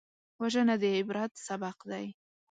[0.41, 2.05] وژنه د عبرت سبق دی